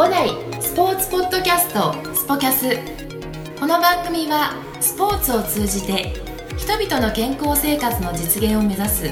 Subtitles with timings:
[0.00, 0.30] 五代
[0.62, 2.74] スポーツポッドキャストスポキャス。
[3.60, 6.14] この番組はスポーツを通じて
[6.56, 9.10] 人々の健康生活の実現を目指す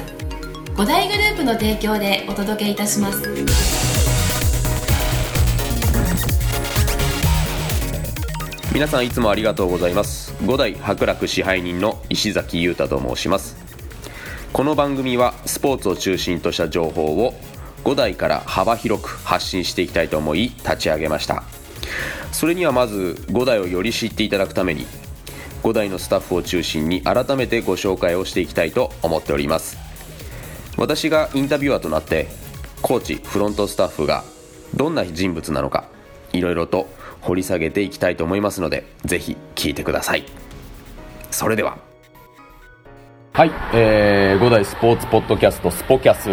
[0.79, 3.23] 五大グループの提供でお届けいたします。
[8.73, 10.34] 皆さんいつもありがとうございます。
[10.46, 13.59] 五代博楽支配人の石崎裕太と申します。
[14.55, 17.34] この番組はスポーツを中心とした情報を
[17.84, 21.45] 5代から幅広く発信していきたいと思い立ち上げました。
[22.32, 24.86] それにはまず5代をより知っていただくために
[25.62, 29.77] 5代のスタッフを中心に改めてご紹介をしていきたいと思っております。
[30.77, 32.28] 私がインタビュアーとなって
[32.83, 34.22] コーチフロントスタッフが
[34.74, 35.88] どんな人物なのか
[36.33, 36.88] いろいろと
[37.20, 40.24] 掘り下げていきたいと思いますのでぜひ聞いてください。
[41.30, 41.78] それでは。
[43.33, 46.30] はい、えー、5代スポーツポッドキャストスポキャス。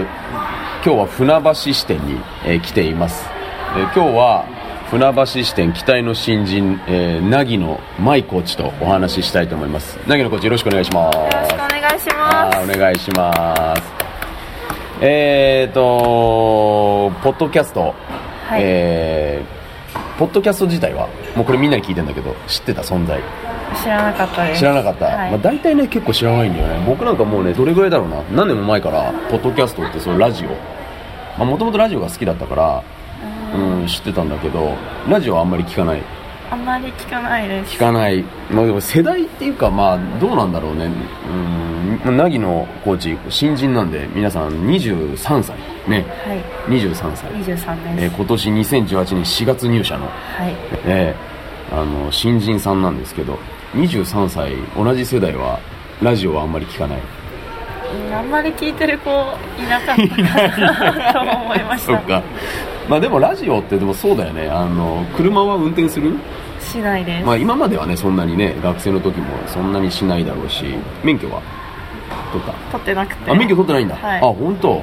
[0.85, 3.27] 今日は船橋支店に、えー、来ています、
[3.75, 4.45] えー、今日は
[4.91, 9.97] 船橋支店期待の新人、えー、凪野舞コーチとお話ししたいと思います。
[10.07, 11.17] 凪野コーチよろしくお願いします。
[11.17, 12.75] よろしくお願いします。
[12.75, 13.81] お願いします。
[15.01, 17.95] えーとポッドキャスト、
[18.47, 23.19] はい、えー、ポッドキャスト自体はもうこれみんなに聞いてんだけど知ってた存在？
[23.81, 24.59] 知らなかったです。
[24.59, 26.85] 知らなかった、はい、まあ、大体ね結構知らないんだよね。
[26.85, 28.21] 僕なんかもうねどれぐらいだろうな。
[28.31, 30.74] 何年も前からポッドキャストってそのラジオ
[31.37, 32.83] もともとラジオが好きだったから
[33.55, 33.87] うん。
[33.87, 34.75] 知ってたんだけど
[35.09, 36.01] ラジオはあんまり聞かない。
[36.49, 37.75] あんまり聞かないです。
[37.75, 40.85] 聞かない、まあ、でも世代っていうかまあどうなんだろうね。
[42.05, 45.57] うん凪野コーチ新人なんで皆さん23歳。
[45.87, 47.31] ね、はい、23歳。
[47.31, 50.11] 23です、えー、今年2018年4月入社の、は
[50.47, 50.55] い。
[50.85, 53.39] えー、あの新人さんなんですけど
[53.73, 55.59] 23歳同じ世代は
[56.01, 57.01] ラジオはあんまり聞かない
[58.13, 60.07] あんまり聞いてる子いなかった
[60.73, 61.93] かなと思いました。
[61.93, 62.21] そっか。
[62.89, 64.49] まあでもラジオってでもそうだよね。
[64.49, 66.13] あの車は運転する？
[66.59, 70.65] しないです、まあ、今まではねそんなにね学生の時もそんなにしないだろうし。
[71.03, 71.41] 免許は？
[72.31, 72.53] 取った？
[72.71, 73.31] 取ってなくて。
[73.31, 74.81] あ免許取ってないんだ、はい、あ本当？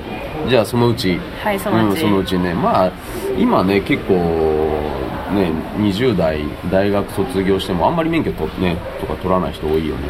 [0.48, 1.18] じゃあそのうち。
[1.42, 2.54] はいそのうち、うん、そのうちね。
[2.54, 2.90] まあ
[3.38, 4.14] 今ね結構
[5.34, 6.40] ね20代
[6.70, 10.02] 大学卒業してもあんまり免許取,、ね、とか取らない人多いよね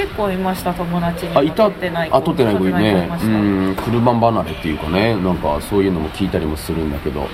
[0.00, 1.36] 結構いました友達に。
[1.36, 1.64] あいた？
[1.64, 3.08] 取ってないあ取ってない子いね。
[3.22, 7.26] うん車離れっていうかねなんかそういうのも聞いたりもするんだけど。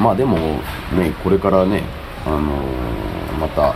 [0.00, 1.82] まあでもねこれからね
[2.24, 3.74] あのー、また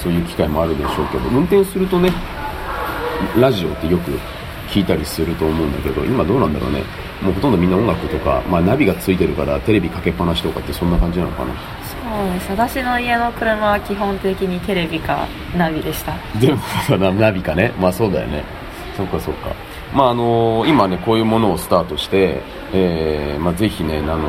[0.00, 2.12] そういう機会もあるでしょうけど運転するとね
[3.36, 4.12] ラジオってよく
[4.68, 6.84] 聞いたりすると思うんだけど今どうなんだろうね。
[7.20, 11.54] もうほとんどみんな音楽とか、まあ、ナビがついてるからテレビかけっぱなしとかってそんな感じなのかな。
[11.54, 12.50] そうです。
[12.50, 15.26] 私の家の車は基本的にテレビか
[15.56, 16.14] ナビでした。
[16.38, 17.72] でもナビかね。
[17.78, 18.44] まあそうだよね。
[18.96, 19.50] そっかそっか。
[19.94, 22.40] まああのー、今ねこういうものをスタートして、
[22.72, 24.28] えーまあ、ぜひねあの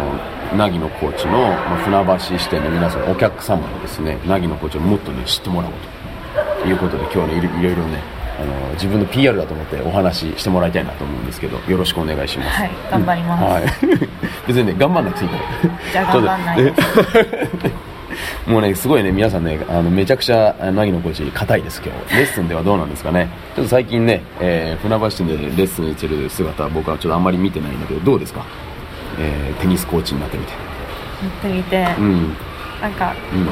[0.55, 5.73] 凪野コーチの、まあ、船橋支店の皆さんお客様にですね凪野コーチをもっとね知ってもらおう
[6.61, 7.99] ということで今日ねいろいろね
[8.39, 12.49] あの自分の PR だと思ってお話ししてもらいたいなと思うんですけどよろしくお願いします。
[12.49, 13.63] はい頑張ります、うん、はい、
[14.47, 15.43] 別にね頑張んなくていいから。
[15.91, 16.73] じゃあ頑張んないで。
[16.75, 17.84] す
[18.47, 22.15] もうね、すごいね、皆さんね、あのめちゃくちゃ、凪のコーチ、硬いです、今日。
[22.15, 23.29] レッスンではどうなんですかね。
[23.55, 28.45] ちょっと最近ね、えー、船橋店でレッスンしてる姿、僕はちょっとあんまり見てないんだけど、どうですか？
[29.19, 30.51] えー、テニスコーチになってみて。
[30.51, 32.35] なってみて、うん、
[32.81, 33.47] なんか、うん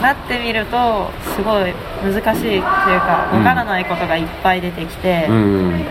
[0.00, 1.72] なってみるとすごい
[2.04, 5.84] 難しいっていうかわからないことがいっぱい出てきて、うん、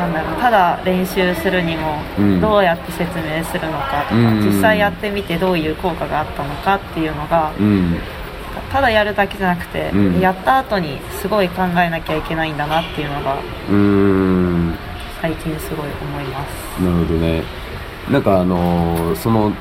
[0.00, 1.98] なんだろうただ練習するにも
[2.40, 7.98] どうやって説明するのかとか、うん、実際やってみてどういう効果があったのかっていうのが、うん、
[8.72, 13.36] ただやるだけじゃなくて、やった後にすごい考えなきゃいけないんだなっていうのが
[15.20, 16.82] 最近すごい思います。
[16.82, 17.42] なるほどね。
[18.10, 19.52] なんかあのー、その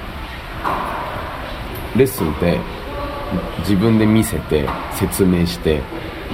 [1.96, 2.60] レッスンって
[3.60, 5.82] 自分で見せて説明して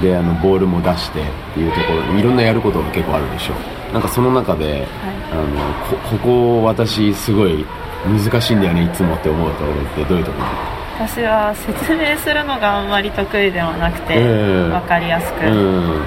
[0.02, 4.86] であのボールも出してっていうところいろんなやることが結構あるでしょなんかその中で、はい、
[5.32, 5.46] あの
[5.90, 7.66] こここ私すごい
[8.06, 11.08] 難しいんだよねいつもって思うところってどういうところ？
[11.08, 15.54] 私は説明するのがあんまり得意ではなくて、えー、分かりやすく、うん、う
[15.92, 16.04] ん、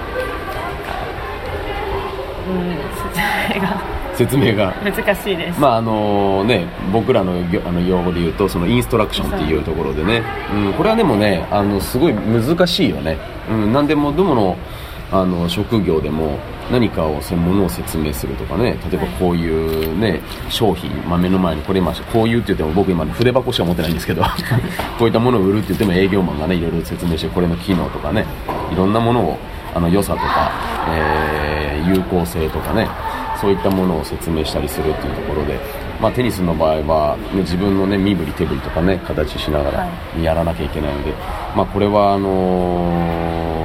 [2.97, 3.21] 説
[3.55, 3.99] 明が。
[4.17, 4.73] 説明が。
[4.83, 5.61] 難しいです。
[5.61, 10.23] まああのね僕らのあの用語で言うとそのインストラクションっていうところでね、
[10.53, 13.19] うん、これはでもねあのすごい難しいよね、
[13.51, 14.57] うん、何でもどの
[15.11, 16.39] あの職業でも
[16.71, 20.21] 何かを専門を説明するとかね例えばこういうね、
[20.51, 24.23] 商品、まあ、目の前にこれ今こういうって言っても僕今筆箱しか持ってないんですけど
[24.99, 28.27] こういったものを売るって言っても営業マンがねいろいろ説明してこれの機能とかね
[28.71, 29.39] いろんなものを
[29.75, 30.51] あの良さとか、
[30.91, 32.87] えー、有効性とかね
[33.41, 35.59] そういったものを説明したりするっていうところで、
[36.01, 39.89] まあ、テニスの場合は、ね、自分の、ね、身振り手振りとかね形しながら
[40.21, 41.17] やらなきゃいけないので、は
[41.55, 43.58] い、まあ、これはあのー、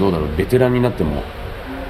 [0.00, 1.22] どうだろうベテランになっても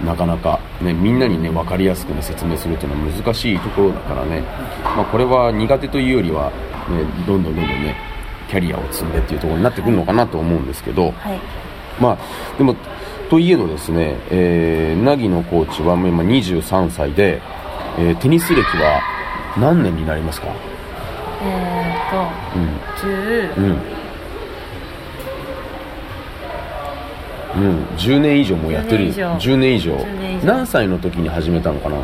[0.05, 4.41] なかなか、ね、みんなに、ね、分かりやすく、ね、説明するというのは難しいところだからね、
[4.83, 6.51] まあ、これは苦手というよりは、
[6.91, 7.97] ね、どんどんどんどんね
[8.49, 11.39] キャリアを積んでっていうところになってくるのかなと思うんですけど、はい、
[12.01, 12.19] まあ
[12.59, 12.75] でも
[13.29, 17.41] といえどですね、えー、凪のコーチは今23歳で、
[17.99, 19.01] えー、テニス歴は
[19.57, 20.49] 何年になりますか？
[21.43, 22.17] えーと、
[22.59, 23.15] うん、
[23.55, 24.00] 10、うん
[27.57, 29.13] うん、10年以上もやってる。
[29.13, 29.97] 10年以上。
[30.45, 31.97] 何歳の時に始めたのかな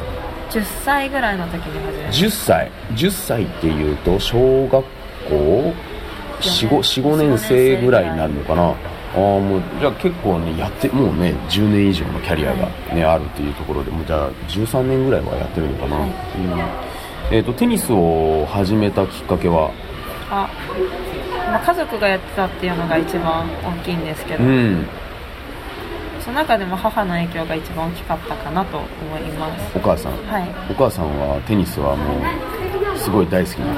[0.51, 2.11] ？10歳ぐらいの時に始めた。
[2.11, 2.71] 10歳。
[2.95, 4.85] 10歳っていうと小学
[5.29, 5.75] 校
[6.41, 7.39] ？45年。
[7.39, 8.75] 生ぐらいになるのかな？
[9.15, 16.17] ああもうじゃあ結構ねやってもうね10年以上のキャリアがね、はい、あるっていうところでもじゃあ13年ぐらいはやってるのかな、はい、うん。
[17.35, 19.71] えーと、とテニスを始めたきっかけは？
[20.29, 20.51] あ、
[21.47, 24.87] まあ、家族がやってたっていうのが一番大きいんですけど、うん
[26.27, 28.87] その中でも母の影響が一番大きかったかなと思
[29.19, 29.79] います。
[29.79, 30.13] お母さん。
[30.27, 30.49] はい。
[30.69, 32.19] お母さんはテニスはも
[32.97, 33.73] うすごい大好きな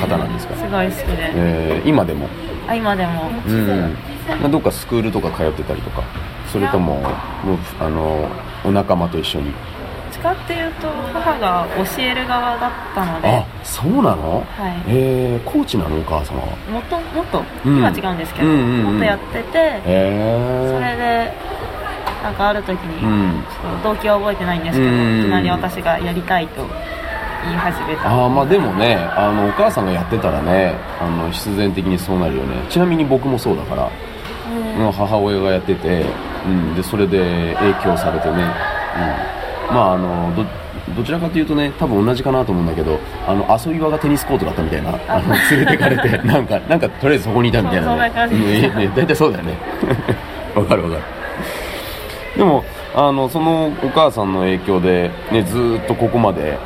[0.00, 2.28] 方なんですか、はい、すごい好きで、えー、今でも？
[2.68, 3.28] あ今でも。
[3.44, 3.96] うん
[4.40, 6.04] まあ、どっかスクールとか通ってたりとか？
[6.52, 8.28] それとももうあの
[8.64, 9.52] お仲間と一緒に？
[10.22, 13.28] かっていうと母が教える側だったので。
[13.28, 14.46] あそうなの？
[14.46, 14.82] はい。
[14.86, 15.98] えー、コーチなの？
[15.98, 16.56] お母様は？
[16.70, 21.53] もっともっと、今は違うんですけど、うんうんうん、もっとやってて、えー、それで
[22.24, 26.66] なんかある時に、うん、ちょっと動機は覚えてないんですけど、うん、いきなり私がやりたいと
[27.44, 28.10] 言い始めた。
[28.10, 32.56] あまあでもねあのお母さんがやってたらねあの必然的にそうなるよね。
[32.70, 33.90] ちなみに僕もそうだから、
[34.86, 36.06] うん、母親がやってて、
[36.46, 39.74] うん、でそれで影響されてね、うん。
[39.74, 40.46] まああのど
[40.96, 45.20] どちらかというとね多分同じかなと思うんだけどあの遊び場がテニスコートだったみたいなあ。
[45.20, 48.10] の連れてかれて なんかなんかとりあえずそこにいたみたいなね。
[48.28, 49.58] ねね大体そうだよね。
[50.56, 51.23] わかるわかる
[52.36, 52.64] でも
[52.94, 56.58] あのそのお母さんの影響で、ね、ずっとここまで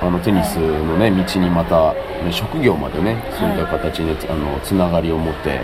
[0.00, 1.92] あのテニスの、ね、道にまた、
[2.24, 5.60] ね、職業までねそういった形で、はい、あのつながりを持って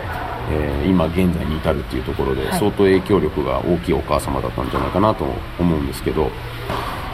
[0.49, 5.25] えー、今現在に至るっていうところで、相当影響力が大きいお母様だったんじゃないかなと
[5.59, 6.31] 思うんですけど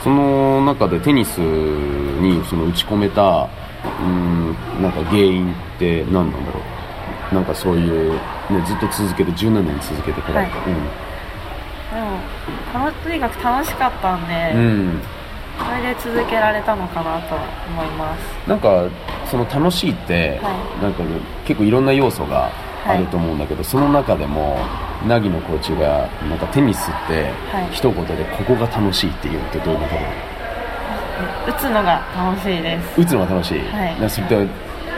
[0.05, 3.49] その中でテニスにその打ち込めた
[4.03, 6.83] うんなんか原因って何なんだろう。
[7.35, 8.19] なんかそういう、ね、
[8.67, 10.77] ずっと続けて17年続けてこられた、はい、うん、
[12.73, 15.01] でもとにかく楽しかったんで、うん、
[15.59, 18.49] それで続けられたのかなと思います。
[18.49, 18.89] なんか
[19.31, 20.51] その楽しいって、は
[20.81, 21.03] い、なんか
[21.45, 22.51] 結構いろんな要素が
[22.87, 24.59] あると思うんだけど、はい、その中でも
[25.07, 27.31] 凪のコーチがなんかテニスって
[27.73, 29.87] 一言でここが楽しいって言うってどういうこ
[31.47, 31.53] と？
[31.53, 33.01] 打つのが楽しいです。
[33.01, 34.23] 打つのが楽しい、はい、そ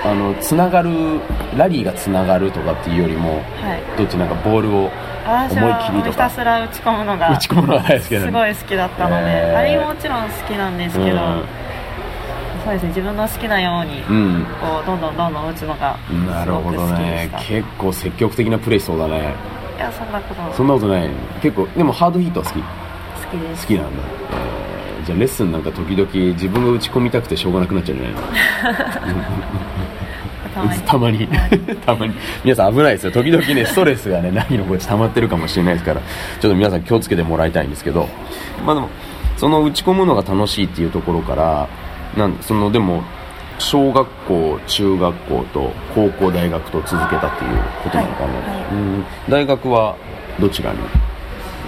[0.06, 1.20] あのつながる
[1.56, 4.18] ラリーがつながるとかっていうよりも、はい、どっち？
[4.18, 4.90] なんかボールを
[5.24, 6.10] 思い切りとか。
[6.10, 11.44] ひたすら打ち込むのが打ち込むのが大好きすごい好きだったので、えー、あれももちろん好きなんですけど、うん。
[12.64, 15.98] そうですね自分の好きなように、うん、こうどんどんどんどん打つのが
[16.28, 17.30] なるほどね。
[17.46, 19.34] 結構積極的なプレーしそうだね。
[19.76, 21.10] いやそんなことそんなことない。
[21.42, 22.54] 結構でもハードヒットは好き。
[22.54, 22.66] 好
[23.30, 23.66] きです。
[23.66, 24.02] 好きなんだ、
[25.00, 28.22] えー、じゃあレッスンなんか時々自分が打ち込みたくてしょうがなくなっちゃうんじゃないの
[30.54, 31.28] たまに。
[31.84, 32.14] たまに。
[32.44, 33.12] 皆さん危ないですよ。
[33.12, 36.00] 時々ねストレスがね何のこっち溜まってるかもしれないですから。
[36.00, 38.08] ちょっと皆さん気をつけてもらいたいんですけど。
[38.64, 38.88] まあでも
[39.36, 41.68] その打ち込むのが楽しいっていうところから
[42.16, 43.02] なんそのでも
[43.58, 49.04] 小学校中学校と高校大学と続けたっていうことなのかな、はいはい、うん。
[49.28, 49.96] 大学は
[50.40, 50.78] どちらに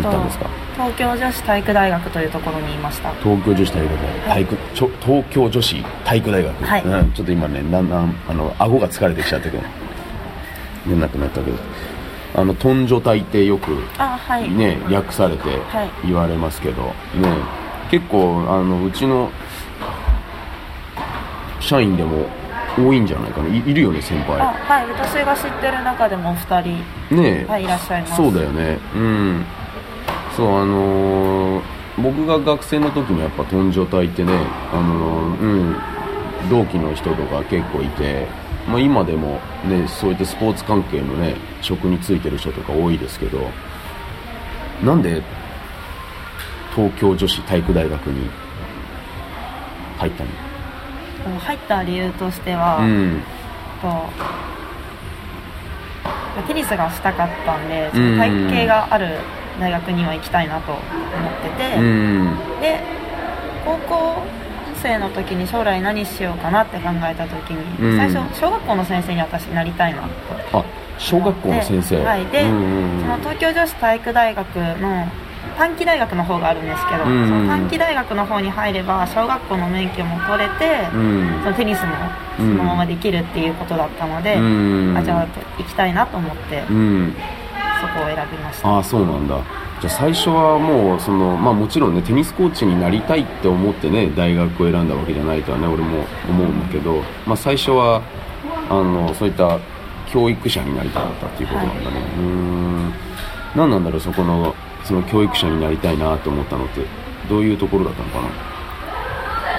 [0.01, 0.66] 行ったんですか？
[0.77, 3.11] 東京女子体育大学というところにいました。
[3.23, 6.83] 東京女子体育大学、体育ちょ東京女子体育大学、はい。
[6.85, 9.65] うん、ちょっと今ねだんだんあの顎が疲れてきちゃったけど
[10.87, 11.57] 出なくなったけど。
[12.35, 15.45] あの頓所体ってよくあ、はい、ね略されて
[16.05, 16.93] 言われますけど、ね
[17.91, 19.31] 結構あのうちの
[21.61, 22.27] 社員でも
[22.77, 23.49] 多いんじゃないかな。
[23.49, 24.39] いいるよね先輩。
[24.39, 24.87] はい。
[24.91, 28.17] 私が知ってる中でも2人ねはい、いらっしゃいます。
[28.17, 28.79] そうだよね。
[28.95, 29.45] うん
[30.37, 31.63] そうあのー、
[32.03, 34.33] 僕が学生の時にやっぱ頓状隊ってね
[34.73, 35.77] あのー、うん
[36.51, 38.29] 同期の人とか結構いて、
[38.69, 43.41] まあ、今でもねそういったスポーツ関係のね職に就いてる人とか多いですけど
[44.85, 45.23] なんで
[46.75, 48.31] 東京女子体育大学に
[49.99, 50.31] 入ったの？
[51.41, 53.23] 入った理由としては、うん、
[53.83, 53.89] と
[56.47, 59.19] テニスがしたかったんで体育系がある
[59.61, 60.83] 大学には行きたいなと思っ
[61.43, 62.81] てて、うん、で
[63.65, 64.23] 高校
[64.83, 70.59] 生の時に将来何しようかなって考えた時に、うん、最初小学校の先生に私なりたいなと。
[70.59, 70.65] あ
[70.99, 72.05] 小学校の先生。
[72.05, 72.25] はい。
[72.27, 75.07] で、うんうんうん、その東京女子体育大学の
[75.59, 81.95] 短期大学の方があるんですけど、うんうん、その短期大学の方に入れば小学校の免許も取れて、うん、そのテニスも
[82.37, 84.41] そのままできるっていうことだったので、う
[84.93, 85.27] ん、あじゃあ
[85.59, 86.63] 行きたいなと思って、
[87.97, 88.79] うん、そこを選びました。
[88.79, 89.39] あそうなんだ。
[89.81, 98.03] じゃあ最初はもうその、まあ、もちろんねテニスコーチになりたいって思ってね大学を選んだわけじゃないとはね俺も思うんだけど、まあ、最初は
[98.71, 99.59] あのそういった
[100.11, 102.93] 教育者になりたかったっていうことなんだね、はい、うん。
[103.57, 106.81] 何なんだろうそこのその教育者になりたいなと思ったのって。
[107.29, 108.29] どういうところだったのかな？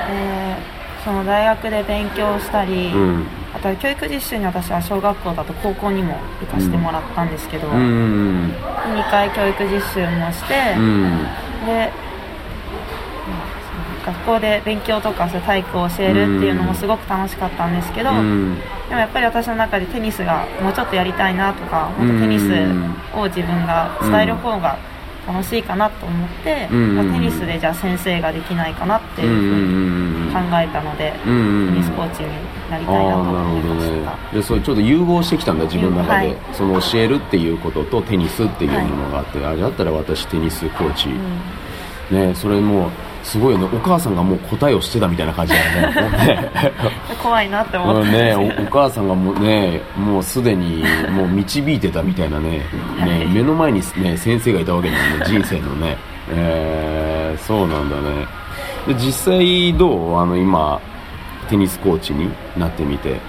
[0.09, 3.25] えー、その大学で勉強したり、うん、
[3.57, 11.25] あとは教育実習に私は小学校だと高校にも行かせてもらったんですけど、うん、2回教育実習もして、うん、
[11.65, 11.91] で
[14.05, 22.45] 学校で勉強とかそう体育を教えるっていうのもすごく楽しかったんですけど、でもやっぱり私の中でテニスがもうちょっとやりたいなとかもっとテニス
[23.13, 24.77] を自分が伝える方が
[25.27, 30.06] 楽しいかなと思って、まあ、テニスでじゃあ先生ができないかなっていうふうに考
[30.61, 32.29] えたので、テニスコーチに
[32.69, 41.09] なりたいなと思いました、ね、でそれちょっと融合してきたんだ自分の中で、はい、その教えるっていうこととテニスっていうものがあって、はい、あだったら私テニスコーチ、
[42.13, 42.89] ねそれも
[43.27, 46.51] すごいよねお母さんがもう答えをしてたみたいな感じだよね。
[47.21, 52.61] 怖いなって思ってねお母さんがもうねもうすでにもう導いてたみたいなね。
[52.99, 55.97] ね目の前にね先生がいたわけだよね人生のね。
[56.29, 58.25] えー、そうなんだね
[58.87, 60.17] で実際どう？
[60.17, 60.81] あの今
[61.49, 63.19] テニスコーチになってみて、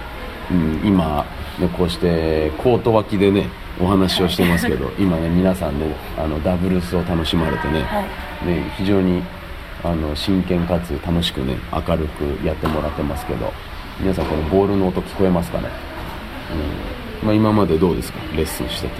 [0.51, 1.25] うん、今、
[1.59, 3.49] ね、こうしてコート脇でね
[3.79, 9.21] お話をしてますけど今ね皆さんねあのダブルスを楽しまれてねはい、ね非常に
[9.83, 13.51] あの真剣かつ楽しくね明るくやってもらってますけど
[13.99, 15.69] 皆さんこのボールの音聞こえますかね、
[17.23, 17.27] うん。
[17.27, 18.19] まあ、今までどうですか？
[18.33, 18.93] レッスンしてて。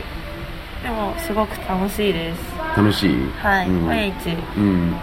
[0.84, 2.42] でもすごく楽しいです。
[2.78, 3.16] 楽しい？
[3.42, 4.94] はい、うん、毎日、うん、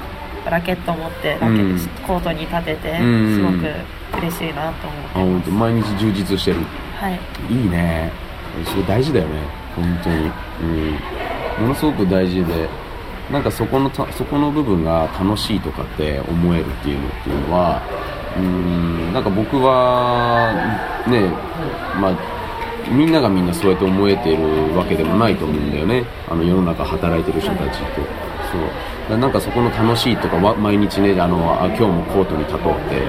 [0.50, 3.66] ラケットを持ってラケット、コートに立てて、すごく
[4.18, 4.88] 嬉しいなと
[5.20, 6.58] 思って毎日充実してる。
[6.96, 7.20] はい。
[7.52, 8.10] いいね。
[8.64, 9.40] それ大事だよね。
[9.74, 10.30] 本当に、
[10.62, 12.68] うん、ものすごく大事で
[13.30, 17.82] なんかそこのそこの部分が楽しいとかって思えるっていうのっていうのは
[18.38, 19.12] うん。
[19.12, 20.52] なんか僕は
[21.06, 21.28] ね
[22.00, 22.36] まあ
[22.90, 26.04] みんながみんなそうやって思えてるわけでもないと思うんだよね。
[26.28, 28.26] あの世の中働いてる人たちって。
[28.52, 33.02] そうなんかそこの楽しいとか毎日ねあのあ今日もコートに立とうって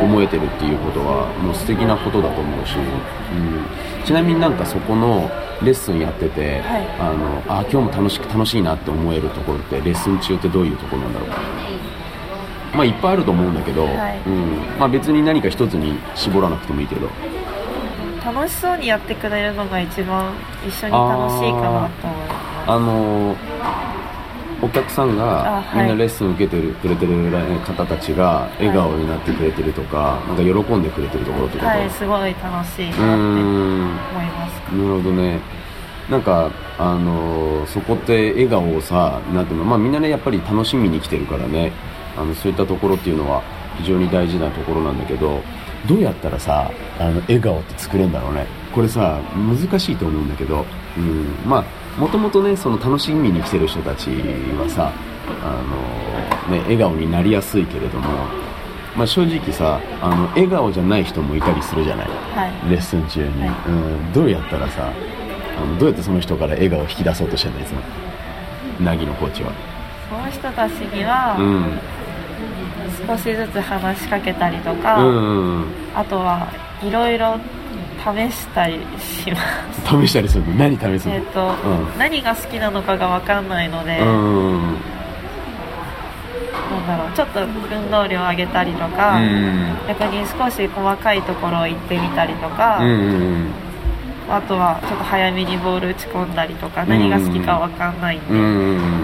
[0.00, 2.80] 思えてるっていうことはもう素敵なことだと思うし、う
[4.02, 5.28] ん、ちなみになんかそこの
[5.62, 11.30] レッスンやってて、はい、あのあ今日も楽しく楽しいなって思えるところってレッスン中ってどういうところなんだろう？
[12.76, 14.78] まあいっぱいあると思うんだけど、はい、うん。
[14.78, 17.08] まあ、別に何か一つに絞らなくてもいいけど。
[18.24, 20.32] 楽しそうにやってくれるのが一番
[20.64, 22.70] 一緒に楽しいかなと思います。
[22.70, 23.34] あの
[24.62, 27.14] お客さんがみんなレッスン受けてるくれてる
[27.60, 34.72] 方たちが笑顔になってくれてるとか、なんか喜んでくれてるところとはいすごい楽しいなって思います。
[34.72, 35.40] なるほどね。
[36.10, 41.72] なんかあのそこって笑顔をさなんていうのまあみんなねやっぱり楽しみに来てるからね。
[42.16, 43.42] あのそういったところっていうのは
[43.78, 45.40] 非常に大事なところなんだけど
[45.88, 48.46] どうやったらさあの笑顔って作れるんだろうね。
[48.74, 50.66] これさ難しいと思うんだけど、
[50.98, 51.64] うん、まあ
[51.98, 54.92] もともとねその楽しみに来てる人たちはさ
[55.42, 55.62] あ
[56.48, 58.08] の、ね、笑顔になりやすいけれども、
[58.96, 63.72] まあ、正直さあの笑顔じゃない人もいたりするじゃない、はい、レッスン中に、はい、う
[64.10, 64.92] ん、どうやったらさ
[65.58, 67.80] あのどうやってその人から笑顔を引き出そうとしてるんですか
[68.80, 69.52] 凪のコーチは。
[70.08, 71.78] その人たちには、うん、
[73.06, 76.48] 少しずつ話しかけたりとか、うんうん、あとは
[76.82, 77.38] いろいろ
[78.00, 79.38] 試したりしま
[79.74, 80.02] す。
[80.02, 80.54] 試したりするの？
[80.54, 81.14] 何試すの？
[81.14, 84.76] えっ、と、うん、何が好きなのかが分かんないので、うん
[86.70, 93.50] なんだろうちょっと運動量上げたりとか、うん、逆に少し細かいところを行ってみたりとか、うん、
[94.28, 98.40] あとはちょっと早めにボール打ち込んだりとか何が好きか分かんないんで、とり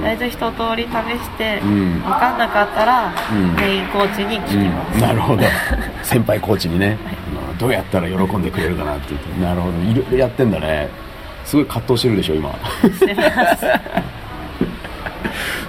[0.06, 3.12] あえず一通り試して分かんなかったら
[3.60, 5.42] メインコーチに聞きます、なるほど。
[6.04, 7.25] 先輩コーチにね、はい
[7.58, 9.78] どうやったら喜んでくれるかなって言ってなるほど。
[9.78, 10.88] いろいろやってんだね。
[11.44, 12.54] すごい葛藤してるでしょ今。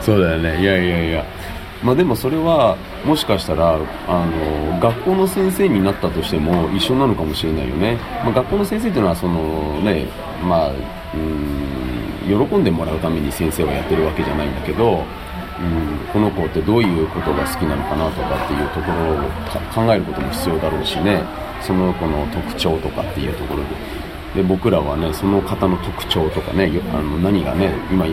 [0.01, 0.61] そうだよね。
[0.61, 1.25] いやいやいや。
[1.83, 2.75] まあでもそれは
[3.05, 10.07] もしかしたらあの学校の先生になったとしても一緒なのかもしれないよね、まあ、学校の先生っていうのはそのね
[10.43, 15.03] まあうん喜んでもらうために先生はやってるわけじゃないんだけど
[15.57, 21.23] うん、この子ってどういうことが好きなのかなとかっていうところを考えることも必要だろうしね
[21.61, 23.69] その子の特徴とかっていうところで。
[24.35, 28.05] で僕らはねその方の特徴とかねあの何がね今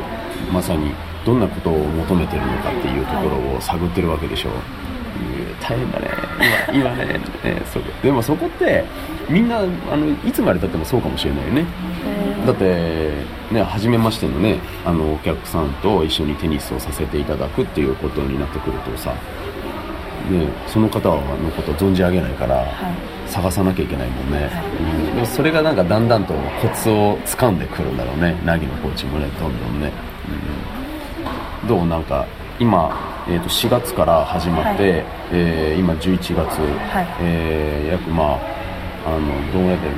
[0.52, 0.92] まさに
[1.26, 4.50] どんなことを求めてるのかっていうところを探ってるわけでしょ。
[4.50, 4.52] う、
[5.60, 6.08] 大変だね。
[6.72, 7.04] 今今ね。
[7.04, 7.18] ね
[7.72, 8.84] そでもそこって
[9.28, 11.66] みんなあのいつまでたってもそうかもしれないよね、
[12.46, 13.12] だって
[13.50, 19.12] ね初めましてのねあのお客さんと一緒にテニスをさせていただくっていうことになってくるとさ、
[20.30, 22.66] ね、その方のことを存じ上げないから、はい、
[23.28, 24.64] 探さなきゃいけないもんね、はい、
[25.08, 28.34] うん、でもそれがなんかだんだんとコツを掴んでくるんだろうね。
[28.44, 29.90] 凪のコーチもねどんどんね、
[31.62, 31.86] うん、どう？
[31.86, 32.26] なんか
[32.60, 38.38] 今、えー、と4月から始まって、はい、えー、今11月、はい、えー、約まあ
[39.06, 39.88] あのどうやって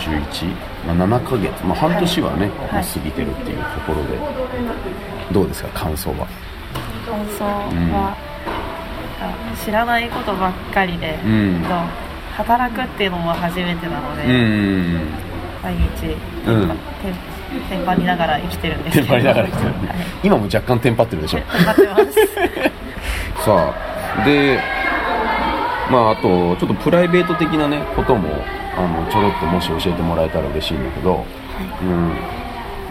[0.00, 0.54] 567891011、
[0.86, 4.18] まあ、7ヶ月、まあ、半年はね、はい、過ぎてるっていうところで。
[5.32, 5.68] どうですか？
[5.84, 6.26] 感想は。
[7.06, 8.29] 感想は、うん、
[9.64, 11.64] 知らないことばっかりで、うん、
[12.36, 15.08] 働くっていうのも初めてなので、うん、
[15.62, 16.68] 毎日、うん、
[17.68, 19.08] テンパりながら生きてるんですけど。
[19.08, 21.38] テンパりながら生きてる、はい、今も若干テンパってるでしょ。
[21.38, 22.02] テンパってます。
[23.44, 23.74] さ
[24.18, 24.58] あで
[25.90, 28.28] まああとちょっとプライベート的なねことも
[28.76, 31.24] あのちょろっともし教えてもらえたら嬉しいんだけど、はい、
[31.82, 32.12] うん。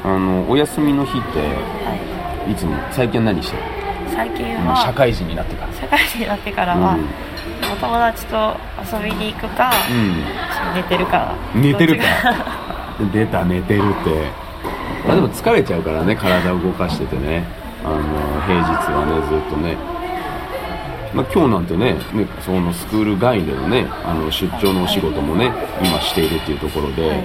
[0.04, 1.46] あのお休みの日って、は
[2.48, 3.79] い、いつも最近何してる？
[4.14, 5.74] 最近は社会人になってから。
[5.74, 7.04] 社会人になってからは、うん、
[7.72, 8.56] お友達と
[8.98, 11.36] 遊びに行くか、うん、寝てるか。
[11.56, 12.04] 寝てるか。
[13.14, 14.32] 出た寝てるって。
[15.06, 17.46] まあでも疲れちゃうからね体を動かしててね。
[17.84, 18.02] あの
[18.42, 19.78] 平日はねずっとね。
[21.14, 25.52] まあ、今日なんてねねそのスクール外でのねあの出張のお仕事もね、
[25.82, 27.24] 今しているっていうところで、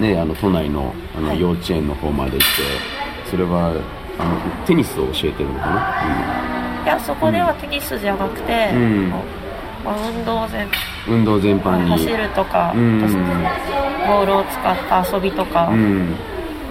[0.00, 2.44] ね、あの都内のあの幼稚園の方まで行って
[3.30, 3.74] それは
[4.20, 9.10] あのテニスを教えてるのかな、うん、いやそこではテニスじゃなくて、うん。
[9.84, 10.68] まあ、運動全
[11.08, 11.90] 運動全般に。
[11.90, 16.14] 走るとか、うん、ボールを使った遊びとか、うん。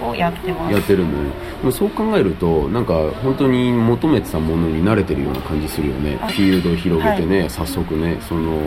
[0.02, 0.74] をやってます。
[0.74, 1.30] やってるんだね。
[1.62, 6.18] でもそう考えるとなんか本当に求めてたものに慣れてるような感じするよね。
[6.18, 8.62] フィールドを広げてね、はい、早速ねその、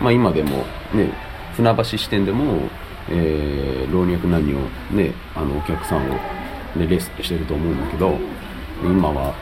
[0.00, 1.12] まあ、今でもね
[1.54, 2.68] 船橋支店でも、
[3.10, 4.58] えー、老若男女
[4.90, 6.14] ねあのお客さんを、
[6.76, 8.16] ね、レッスンしてると思うんだけど
[8.82, 9.34] 今は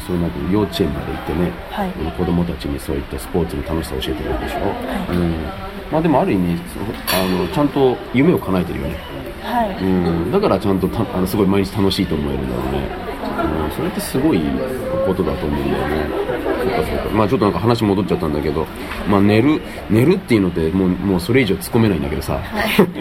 [0.00, 4.66] そうなんか幼稚園まで行ってね、はい、子供たちにそういったスポーツの楽しさを教えてるわけでしょ、は
[5.14, 5.32] い、うん。
[5.92, 6.60] まあ、でもある意味
[7.12, 8.96] あのちゃんと夢を叶えてるよね。
[9.42, 12.88] はい、うん、だからちゃんとたあのすごい毎日楽しいと思えるんだろうね、
[13.66, 14.40] うん、それってすごい
[15.06, 16.08] ことだと思うんだよね。
[16.58, 17.04] そうかそうか。
[17.10, 18.66] まあちょっとなんか話戻っちゃったんだけど、
[19.06, 22.42] まあ、寝る寝るっていうのってもうもうそれ以上突っ込めないんだけどさ、はい、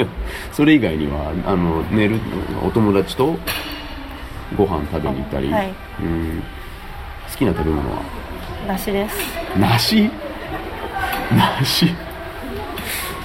[0.52, 2.19] それ以外にはあの寝る
[2.62, 3.38] お友達と
[4.56, 6.44] ご飯食べに行ったり、はい、うん。
[7.32, 8.02] 好きな食べ物は？
[8.68, 9.16] 梨です。
[9.58, 10.10] 梨？
[11.60, 11.88] 梨？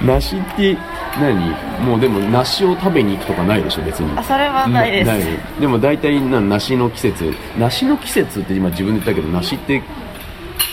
[0.02, 0.76] 梨って
[1.20, 1.50] 何？
[1.84, 4.18] もうでも梨を食べに行くとかないでしょ別に。
[4.18, 5.08] あそれはないです。
[5.08, 5.20] ない。
[5.60, 7.34] でも大体な梨の季節。
[7.58, 9.82] 梨の季節って今自分で言ったけど梨って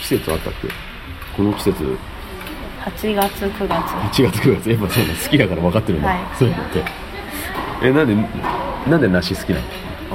[0.02, 0.68] 季節あったっけ？
[1.36, 1.98] この季節
[2.84, 3.74] ？8月9月。
[4.20, 4.70] 8月9月。
[4.70, 6.84] やっぱそういうの好きだから分かってるんだ、はい、そういうのって。
[7.82, 8.14] えなんで
[8.90, 9.66] なんで梨好きなの？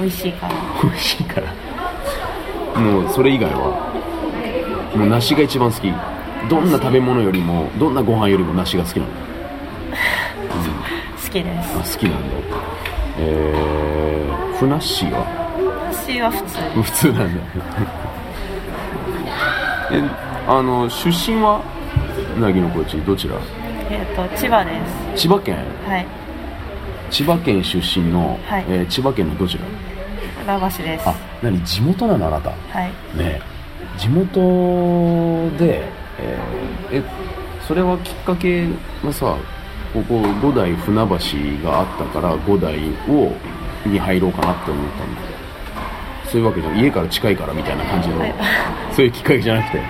[0.02, 0.54] 美味しいから。
[0.84, 1.54] 美味しいから。
[2.82, 3.92] もうそれ以外は
[4.96, 5.94] もう梨が一番好き。
[6.50, 9.18] どんな食べ物よりもどんなご飯よりも梨が好きなの、うん、
[11.24, 11.78] 好きです。
[11.78, 12.38] あ好きなんだ。
[13.20, 15.24] えー、ふなっしーは？
[15.56, 16.58] ふなっしーは普通。
[16.82, 17.42] 普通なんだ。
[19.94, 20.04] え
[20.48, 21.62] あの出身は？
[22.40, 23.36] なぎのこちどちら？
[23.92, 24.72] えっ、ー、と千葉で
[25.16, 25.22] す。
[25.22, 25.58] 千葉県？
[25.86, 26.08] はい。
[27.12, 29.64] 千葉県出身の、はい、えー、千葉県のどちら？
[30.60, 31.10] 船橋です。
[31.10, 31.64] あ何？
[31.64, 32.50] 地元なのあなた？
[32.50, 32.56] は
[33.16, 33.18] い。
[33.18, 33.42] ね
[33.98, 35.84] 地元で
[36.20, 37.04] えー、え
[37.68, 38.68] それはきっかけ
[39.04, 39.36] がさ
[39.94, 42.78] ここ五代船橋があったから五代
[43.10, 43.32] を
[43.86, 45.22] に入ろうかなって思ったんだ。
[46.32, 48.34] そういうわけじゃ家から近いからみたいな感じの、はい、
[48.96, 49.82] そういうきっかけじゃなくて。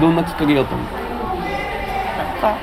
[0.00, 0.82] どんなきっかけだったの？
[0.82, 0.88] なん
[2.40, 2.56] か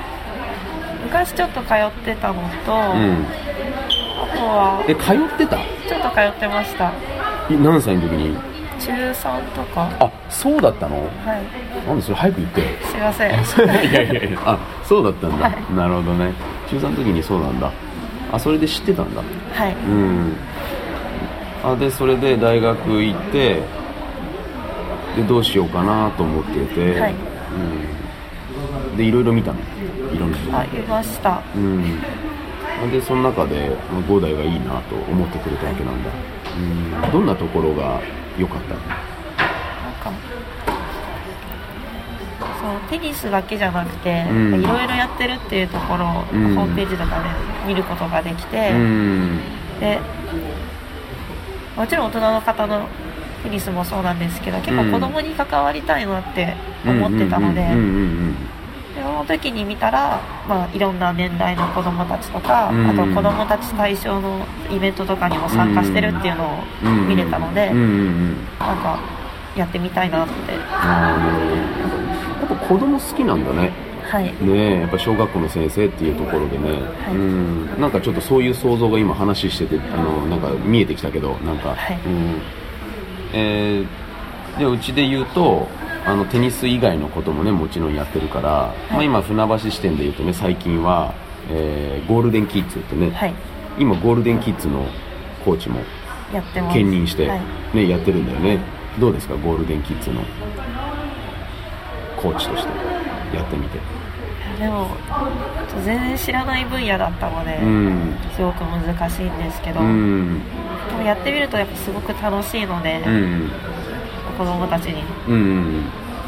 [1.04, 3.25] 昔ちょっと通ってたのと、うん、
[4.52, 4.84] は。
[4.88, 5.58] え通ってた？
[5.58, 6.92] ちょっと通ってました。
[7.50, 8.36] 何歳の時に？
[8.80, 9.90] 中3とか。
[10.00, 10.98] あそうだったの？
[10.98, 11.88] はい。
[11.88, 12.62] なんでそれ早く言って？
[12.84, 13.32] すいません。
[13.92, 14.40] いやいやいや。
[14.46, 16.34] あそうだったんだ、はい、なるほどね。
[16.70, 17.72] 中3の時にそうなんだ。
[18.32, 19.22] あそれで知ってたんだ。
[19.54, 19.74] はい。
[19.74, 20.36] うん。
[21.64, 23.62] あでそれで大学行って
[25.16, 27.14] でどうしようかなと思ってて、はい。
[28.92, 29.60] うん、でいろいろ見たの？
[30.14, 31.42] いろんなあ見ました。
[31.56, 32.02] うん
[32.89, 33.76] でその中で
[34.08, 36.20] 五代がいいなと思ってくれたわけなんだ、はい
[37.06, 37.12] うん。
[37.12, 38.02] どんなところが
[38.38, 38.76] 良かった？
[38.76, 38.91] のなん
[40.00, 40.12] か
[42.60, 44.62] そうテニスだけじゃなくて、うん。
[44.62, 46.56] いろいろやってるっていうところを、うん。
[46.56, 47.30] ホームページとかで
[47.67, 49.39] 見ることができて、うん。
[49.80, 50.00] で
[51.76, 52.88] もちろん大人の方の
[53.44, 56.54] テニスもそうなんですけど結構子供に関わりたいなって
[56.86, 57.62] 思ってたので、
[58.95, 62.89] でその時に見たら、まあ、いろんな年代の子供たちとか、うん。
[62.89, 66.63] あと子供たち対象のイベントとかにも参加してるっていうのを
[67.08, 67.77] 見れたので、うん。
[67.77, 67.84] うん。
[67.84, 68.36] うん。
[68.60, 68.99] なんか
[69.56, 70.34] やってみたいなって。
[70.54, 70.58] や
[72.45, 73.71] っぱ子供好きなんだね。
[74.10, 74.25] はい。
[74.25, 77.15] ねえやっぱ小学校の先生っていうところでね、はい。
[77.15, 77.80] うん。
[77.80, 81.99] なんかちょっとそういう想像が今話しててあのなんか見えてきたけどなんか、はい。
[82.06, 82.41] うん。
[83.34, 84.01] えー
[84.60, 85.67] でうちで言うと
[86.06, 91.14] あのテニス以外のこともねもちろんやってるから、まあ、今船橋支店で言うとね最近は、
[91.50, 93.34] えーゴールデンキッズってね、はい。
[93.78, 94.86] 今ゴールデンキッズの
[95.46, 95.80] コーチも
[96.74, 97.42] 兼任して、はい。
[97.76, 98.60] ね、やってるんだよね。
[99.00, 100.22] どうですかゴールデンキッズの
[102.18, 102.70] コーチとして
[103.36, 103.80] やってみて。
[104.60, 104.90] でも
[105.84, 108.16] 全然知らない分野だったので、うん。
[108.36, 110.42] すごく難しいんですけど、うん。
[110.90, 113.52] でもやってみるとやっぱすごく楽しいので、うん
[114.41, 115.86] 子供たちにうん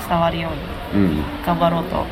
[0.08, 0.49] 伝わるよ
[0.93, 1.23] うにうん。
[1.43, 2.06] 頑張ろうと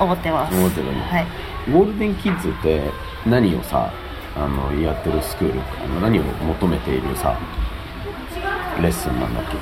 [0.00, 0.56] 思ってます。
[0.56, 1.00] 思ってるね。
[1.02, 1.26] はい。
[1.72, 2.82] ゴールデンキッズって
[3.24, 3.92] 何をさ
[4.34, 7.38] あのやってるスクールあの何を求めているさ
[8.82, 9.56] レッスンなんだっけ？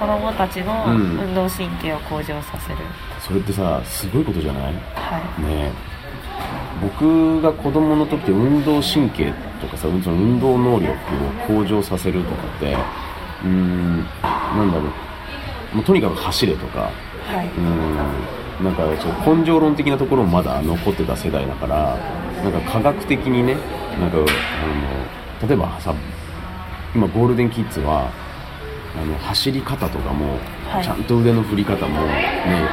[0.00, 1.20] 子供たちのうん。
[1.20, 2.78] 運動神経を向上させる、
[3.20, 4.72] それってさすごいことじゃない？
[4.72, 5.22] ねはい。
[5.38, 5.70] え。
[6.82, 10.94] 僕が子供の時って運動神経とかさその運動能力を
[11.46, 12.76] 向上させるとかって
[13.44, 14.84] うーんなんだろ
[15.72, 15.76] う。
[15.76, 16.80] もうとにかく走れとか。
[16.80, 18.64] はい、うん。
[18.64, 21.96] なんかそう根性論的なところもまだ残ってた世代だから
[22.42, 23.54] なんか科学的にね
[24.00, 25.94] なんかあの例えばさ
[26.92, 28.10] 今ゴールデンキッズは
[29.00, 30.84] あの走り方とかも、はい。
[30.84, 32.68] ちゃんと腕の振り方もね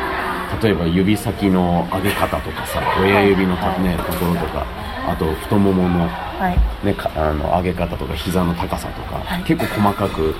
[0.64, 4.66] 例えば指先の上げ方とかさ親指のね、ところとか
[5.08, 6.52] あと太ももの,、は
[6.84, 6.86] い。
[6.86, 9.44] ね、かあの上げ方とか膝の高さとか、はい。
[9.44, 10.34] 結構細かく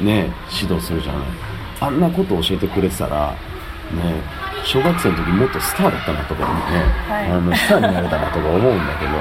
[0.00, 1.22] ね指導するじゃない。
[1.80, 3.36] あんなことを教えてくれてたらね
[4.64, 6.50] 小学生の時もっとスターだったなとかね、
[7.08, 7.26] はい。
[7.28, 9.12] あのスターになれたなとか思うんだけど、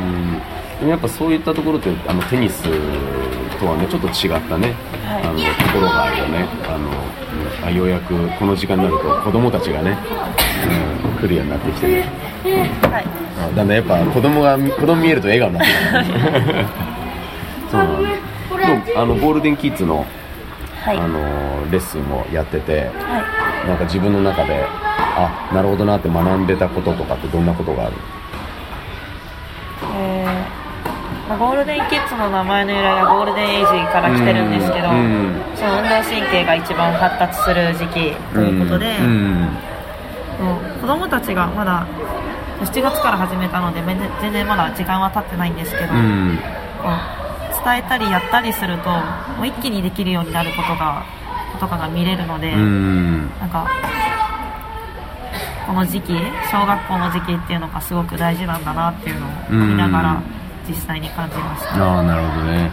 [0.00, 0.32] うん、
[0.80, 5.22] でもやっぱそういったところってあのテニスとはねちょっと違ったね、はい。
[5.22, 6.46] あのところがあるよね。
[6.66, 6.90] あの
[7.70, 9.96] うようやくこの時間になると子供たちがね、
[11.06, 12.02] うん、来るようになってきてね。
[12.82, 13.06] はい。
[13.06, 16.64] あだんだんやっぱ子供が子供見えると笑顔になってくる
[17.70, 18.06] そうなので
[18.94, 20.06] もあのゴールデンキッズの
[20.82, 20.98] はい。
[20.98, 21.20] あの
[21.70, 23.22] レッスンをやってては
[23.68, 27.92] なんか自分の中であなるほどなって学んでたこととかってどんなことがある？
[27.92, 27.96] い
[29.94, 39.56] えーまあ、ゴールデンキッズの名前の由来がゴールデンエイジから来てるんですけど、うんその運動神経が一番発達する時期ということで、うん。
[40.42, 41.86] もう子供たちがまだ
[42.64, 46.38] 7月から始めたのでめ全然まだ時間は経ってないんですけど、うん。
[46.82, 51.04] こう伝えたりやったりするともう一気にできるようになることが
[51.60, 53.28] とかが見れるので、うん。
[53.38, 53.68] なんか
[55.66, 56.12] この時期
[56.50, 60.22] 小学校の時期っていうのがすごく大事なんだなっていうのを見ながら
[60.68, 62.70] 実際に感じました、ああなるほどね、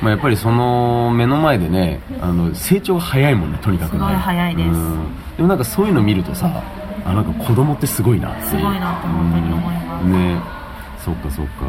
[0.00, 3.98] まあ、やっぱりその目の前でねあの成長が早いもんねとにかくね。
[3.98, 4.66] すごい早いです。
[4.66, 5.16] うん。
[5.36, 6.62] でもなんかそういうの見るとさ
[7.04, 8.38] あなんか子供ってすごいな。
[8.42, 10.04] すごいなって本当に思います。
[10.04, 10.12] うん。
[10.12, 10.58] ね。
[11.04, 11.64] そっかそっか、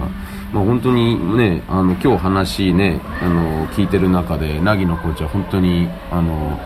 [0.52, 6.58] まあ、本当にねあの今日話ねあの聞いてる中で凪のコーチは本当にあの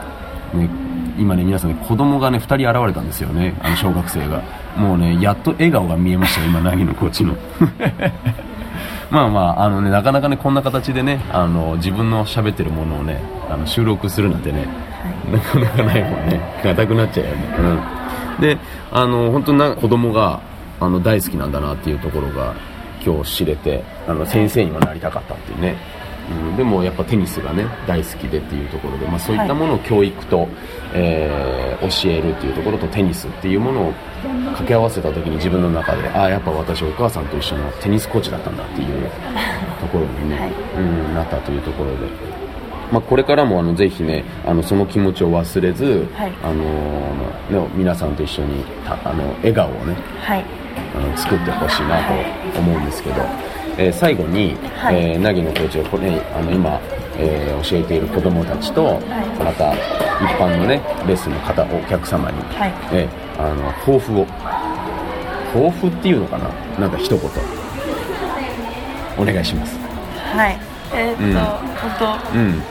[0.53, 0.69] ね
[1.17, 3.55] 今ね皆さんね子供がね2人現れたんですよね。
[3.61, 4.41] あの小学生が。
[4.77, 7.35] もうねやっと笑顔が見えましたよ今凪のコーチの。
[9.11, 13.21] まあまああのねなかなかねこんな形でねあの自分の喋ってるものをね
[13.51, 14.67] あの収録するなんてね
[15.31, 16.41] なかなかないもんね。
[16.63, 17.79] 硬くなっちゃうよね、うん、
[18.39, 18.57] で
[18.91, 20.41] あの本当にな子供が
[20.79, 22.55] あの大好きなんだなっていうところが
[23.05, 25.75] 今日知れてあの先生にはなりたかったっていうね、
[26.31, 30.47] うん、でもやっぱテニスがね大好きでっていうところで、まあ、そういったものを教育と、
[30.93, 33.93] えー教えるっていうところとテニスっていうものを
[34.23, 39.09] 掛け合わせた時に自分の中でああやっぱ私お母さんと一緒のテニスコーチだったんだっていう
[39.79, 42.42] ところにね、はいうん、なったというところで。
[42.93, 46.33] まあ、これからもあのぜひねあのその気持ちを忘れず、はい。
[46.43, 46.63] あの
[47.65, 50.45] ね、皆さんと一緒にたあの笑顔をねはい。
[50.95, 51.97] あの作ってほしいな
[52.53, 53.15] と思うんですけど、
[53.79, 55.13] えー最後に、はい。
[55.13, 56.79] えー、凪のコーチがこれ、あの今、
[57.17, 59.01] えー教えている子どもたちと、
[59.39, 59.79] また一
[60.37, 62.73] 般のねレッスンの方お客様に、はい。
[62.91, 64.25] えーあの抱負を
[65.51, 66.47] 抱負っていうのかな？
[66.79, 67.19] なんか一言。
[69.17, 69.75] お願いします。
[70.35, 70.59] はい。
[70.95, 72.61] えー、っと、うん、本当、うん、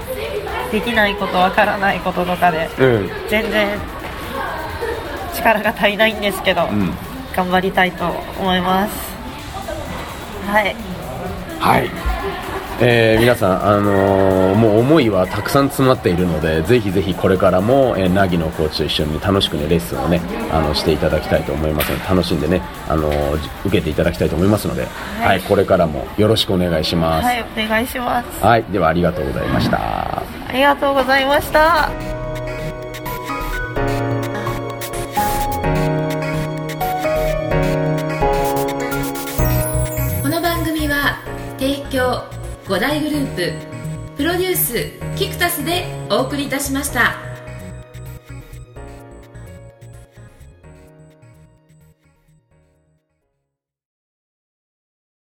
[0.73, 3.79] できないことわからないこととかで、うん、全然
[5.35, 6.63] 力が足りないんですけど、
[7.37, 8.07] 頑張りたいと
[8.41, 9.13] 思います
[10.47, 10.75] はい
[11.61, 12.13] はい
[12.85, 24.87] えー、皆さん、あのー、もう思いはたくさん詰まっているのでぜひぜひこれからも、えー、凪のコーチと一緒に楽しく、ね、レッスンを、ね、あのしていただきたいと思いますので楽しんでね、あのー、受けていただきたいと思いますので、
[25.21, 27.25] はい、はい、これからもよろしくお願いします。
[27.25, 28.45] はい、お願いします。
[28.45, 30.42] はい、ではありがとうございました。
[30.53, 31.91] ありがとうございました。
[40.23, 41.23] この番組は
[41.59, 42.27] 提供
[42.67, 43.53] 5大グループ
[44.19, 47.32] プロデュースキクタスでお送りいたしました。